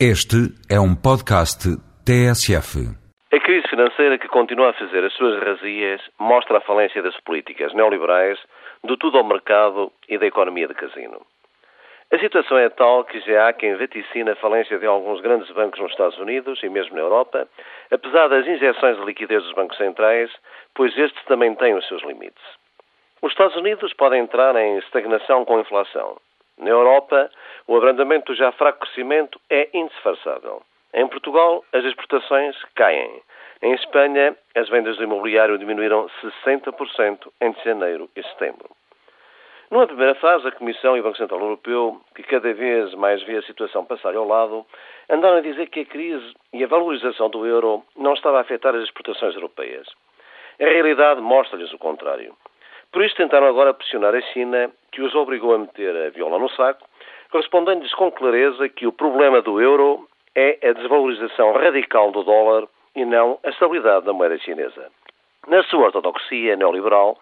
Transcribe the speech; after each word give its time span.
Este 0.00 0.50
é 0.68 0.74
um 0.80 0.96
podcast 0.96 1.70
TSF. 2.02 2.82
A 3.30 3.38
crise 3.38 3.68
financeira 3.68 4.18
que 4.18 4.26
continua 4.26 4.70
a 4.70 4.72
fazer 4.72 5.04
as 5.04 5.12
suas 5.14 5.40
razias 5.40 6.00
mostra 6.18 6.58
a 6.58 6.60
falência 6.62 7.00
das 7.00 7.14
políticas 7.20 7.72
neoliberais, 7.72 8.36
do 8.82 8.96
tudo 8.96 9.18
ao 9.18 9.24
mercado 9.24 9.92
e 10.08 10.18
da 10.18 10.26
economia 10.26 10.66
de 10.66 10.74
casino. 10.74 11.20
A 12.10 12.18
situação 12.18 12.58
é 12.58 12.68
tal 12.70 13.04
que 13.04 13.20
já 13.20 13.48
há 13.48 13.52
quem 13.52 13.76
vaticina 13.76 14.32
a 14.32 14.36
falência 14.36 14.80
de 14.80 14.86
alguns 14.86 15.20
grandes 15.20 15.48
bancos 15.52 15.78
nos 15.78 15.92
Estados 15.92 16.18
Unidos 16.18 16.60
e 16.64 16.68
mesmo 16.68 16.96
na 16.96 17.02
Europa, 17.02 17.46
apesar 17.92 18.26
das 18.26 18.44
injeções 18.48 18.98
de 18.98 19.04
liquidez 19.04 19.44
dos 19.44 19.54
bancos 19.54 19.76
centrais, 19.76 20.28
pois 20.74 20.90
estes 20.98 21.24
também 21.26 21.54
têm 21.54 21.72
os 21.76 21.86
seus 21.86 22.02
limites. 22.02 22.42
Os 23.22 23.30
Estados 23.30 23.54
Unidos 23.54 23.94
podem 23.94 24.22
entrar 24.22 24.56
em 24.56 24.76
estagnação 24.78 25.44
com 25.44 25.60
inflação. 25.60 26.16
Na 26.64 26.70
Europa, 26.70 27.30
o 27.68 27.76
abrandamento 27.76 28.32
do 28.32 28.38
já 28.38 28.50
fraco 28.52 28.80
crescimento 28.80 29.38
é 29.50 29.68
indisfarçável. 29.74 30.62
Em 30.94 31.06
Portugal, 31.06 31.62
as 31.74 31.84
exportações 31.84 32.56
caem. 32.74 33.20
Em 33.60 33.74
Espanha, 33.74 34.34
as 34.54 34.66
vendas 34.70 34.96
do 34.96 35.04
imobiliário 35.04 35.58
diminuíram 35.58 36.08
60% 36.22 37.30
entre 37.42 37.62
janeiro 37.64 38.08
e 38.16 38.22
setembro. 38.22 38.70
Numa 39.70 39.86
primeira 39.86 40.14
fase, 40.14 40.48
a 40.48 40.52
Comissão 40.52 40.96
e 40.96 41.00
o 41.00 41.02
Banco 41.02 41.18
Central 41.18 41.40
Europeu, 41.40 42.00
que 42.14 42.22
cada 42.22 42.54
vez 42.54 42.94
mais 42.94 43.22
vê 43.24 43.36
a 43.36 43.42
situação 43.42 43.84
passar 43.84 44.16
ao 44.16 44.26
lado, 44.26 44.64
andaram 45.10 45.36
a 45.36 45.42
dizer 45.42 45.68
que 45.68 45.80
a 45.80 45.84
crise 45.84 46.32
e 46.50 46.64
a 46.64 46.66
valorização 46.66 47.28
do 47.28 47.44
euro 47.44 47.82
não 47.94 48.14
estava 48.14 48.38
a 48.38 48.40
afetar 48.40 48.74
as 48.74 48.84
exportações 48.84 49.34
europeias. 49.34 49.86
A 50.58 50.64
realidade 50.64 51.20
mostra-lhes 51.20 51.74
o 51.74 51.78
contrário. 51.78 52.34
Por 52.94 53.04
isso 53.04 53.16
tentaram 53.16 53.48
agora 53.48 53.74
pressionar 53.74 54.14
a 54.14 54.20
China, 54.20 54.70
que 54.92 55.02
os 55.02 55.12
obrigou 55.16 55.52
a 55.52 55.58
meter 55.58 55.96
a 55.96 56.10
viola 56.10 56.38
no 56.38 56.48
saco, 56.50 56.86
respondendo-lhes 57.32 57.92
com 57.92 58.08
clareza 58.12 58.68
que 58.68 58.86
o 58.86 58.92
problema 58.92 59.42
do 59.42 59.60
euro 59.60 60.08
é 60.32 60.60
a 60.62 60.72
desvalorização 60.72 61.54
radical 61.54 62.12
do 62.12 62.22
dólar 62.22 62.68
e 62.94 63.04
não 63.04 63.40
a 63.42 63.50
estabilidade 63.50 64.06
da 64.06 64.12
moeda 64.12 64.38
chinesa. 64.38 64.92
Na 65.48 65.64
sua 65.64 65.86
ortodoxia 65.86 66.54
neoliberal, 66.54 67.18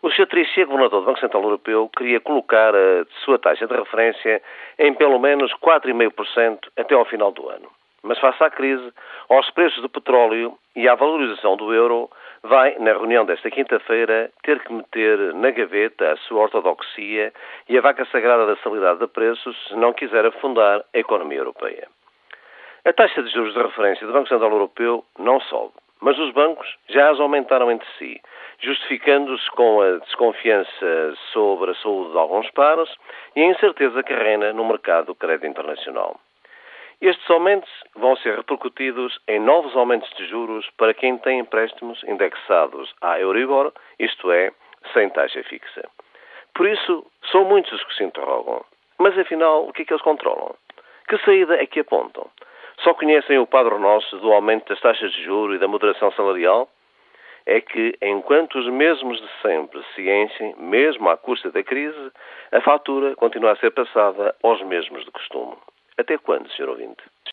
o 0.00 0.10
Sr. 0.12 0.28
Trichet, 0.28 0.66
governador 0.66 1.00
do 1.00 1.06
Banco 1.06 1.18
Central 1.18 1.42
Europeu, 1.42 1.90
queria 1.96 2.20
colocar 2.20 2.72
a 2.72 3.04
sua 3.24 3.36
taxa 3.36 3.66
de 3.66 3.74
referência 3.74 4.40
em 4.78 4.94
pelo 4.94 5.18
menos 5.18 5.52
4,5% 5.54 6.68
até 6.76 6.94
ao 6.94 7.04
final 7.04 7.32
do 7.32 7.48
ano. 7.48 7.68
Mas 8.06 8.20
face 8.20 8.42
à 8.42 8.48
crise, 8.48 8.92
aos 9.28 9.50
preços 9.50 9.82
do 9.82 9.88
petróleo 9.88 10.56
e 10.76 10.88
à 10.88 10.94
valorização 10.94 11.56
do 11.56 11.74
euro, 11.74 12.08
vai, 12.44 12.76
na 12.78 12.92
reunião 12.92 13.24
desta 13.24 13.50
quinta-feira, 13.50 14.30
ter 14.44 14.60
que 14.60 14.72
meter 14.72 15.34
na 15.34 15.50
gaveta 15.50 16.12
a 16.12 16.16
sua 16.18 16.42
ortodoxia 16.42 17.32
e 17.68 17.76
a 17.76 17.80
vaca 17.80 18.04
sagrada 18.06 18.46
da 18.46 18.52
estabilidade 18.52 19.00
de 19.00 19.08
preços 19.08 19.56
se 19.66 19.74
não 19.74 19.92
quiser 19.92 20.24
afundar 20.24 20.84
a 20.94 20.98
economia 20.98 21.38
europeia. 21.38 21.88
A 22.84 22.92
taxa 22.92 23.24
de 23.24 23.32
juros 23.32 23.52
de 23.52 23.60
referência 23.60 24.06
do 24.06 24.12
Banco 24.12 24.28
Central 24.28 24.52
Europeu 24.52 25.04
não 25.18 25.40
sobe, 25.40 25.72
mas 26.00 26.16
os 26.16 26.32
bancos 26.32 26.76
já 26.88 27.10
as 27.10 27.18
aumentaram 27.18 27.72
entre 27.72 27.88
si, 27.98 28.20
justificando-se 28.60 29.50
com 29.50 29.80
a 29.80 29.98
desconfiança 29.98 31.14
sobre 31.32 31.72
a 31.72 31.74
saúde 31.74 32.12
de 32.12 32.18
alguns 32.18 32.48
pares 32.52 32.88
e 33.34 33.42
a 33.42 33.46
incerteza 33.46 34.04
que 34.04 34.14
reina 34.14 34.52
no 34.52 34.64
mercado 34.64 35.06
do 35.06 35.14
crédito 35.16 35.48
internacional. 35.48 36.20
Estes 37.00 37.30
aumentos 37.30 37.70
vão 37.94 38.16
ser 38.16 38.36
repercutidos 38.36 39.18
em 39.28 39.38
novos 39.38 39.76
aumentos 39.76 40.08
de 40.16 40.26
juros 40.26 40.66
para 40.78 40.94
quem 40.94 41.18
tem 41.18 41.40
empréstimos 41.40 42.02
indexados 42.04 42.94
à 43.02 43.20
Euribor, 43.20 43.70
isto 43.98 44.32
é, 44.32 44.50
sem 44.94 45.10
taxa 45.10 45.42
fixa. 45.44 45.86
Por 46.54 46.66
isso, 46.66 47.04
são 47.30 47.44
muitos 47.44 47.70
os 47.72 47.84
que 47.84 47.94
se 47.96 48.04
interrogam. 48.04 48.64
Mas 48.98 49.16
afinal, 49.18 49.68
o 49.68 49.74
que 49.74 49.82
é 49.82 49.84
que 49.84 49.92
eles 49.92 50.02
controlam? 50.02 50.54
Que 51.06 51.18
saída 51.18 51.60
é 51.62 51.66
que 51.66 51.80
apontam? 51.80 52.30
Só 52.78 52.94
conhecem 52.94 53.38
o 53.38 53.46
padrão 53.46 53.78
nosso 53.78 54.16
do 54.18 54.32
aumento 54.32 54.70
das 54.70 54.80
taxas 54.80 55.12
de 55.12 55.22
juros 55.22 55.56
e 55.56 55.58
da 55.58 55.68
moderação 55.68 56.10
salarial? 56.12 56.66
É 57.44 57.60
que, 57.60 57.94
enquanto 58.00 58.58
os 58.58 58.68
mesmos 58.68 59.20
de 59.20 59.28
sempre 59.42 59.84
se 59.94 60.10
enchem, 60.10 60.54
mesmo 60.56 61.10
à 61.10 61.16
custa 61.18 61.50
da 61.50 61.62
crise, 61.62 62.10
a 62.52 62.60
fatura 62.62 63.14
continua 63.16 63.52
a 63.52 63.56
ser 63.56 63.70
passada 63.70 64.34
aos 64.42 64.62
mesmos 64.62 65.04
de 65.04 65.10
costume. 65.10 65.56
Até 65.98 66.18
quando, 66.18 66.50
Sr. 66.50 66.68
Ouvinte? 66.68 67.02